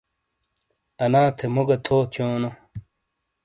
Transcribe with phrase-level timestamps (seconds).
[1.03, 2.51] انا تھے مو گہتھو تھیونو؟